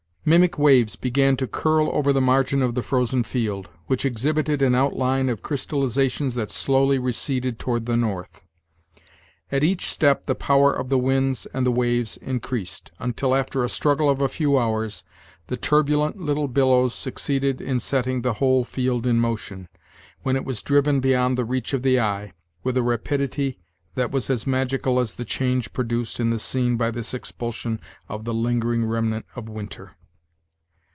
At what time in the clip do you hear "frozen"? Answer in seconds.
2.83-3.23